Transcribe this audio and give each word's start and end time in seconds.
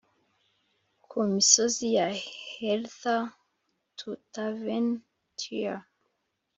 ku 1.07 1.17
misozi 1.31 1.87
ya 1.97 2.07
heather 2.55 3.23
to 3.97 4.07
tavern 4.33 4.87
cheer, 5.39 5.75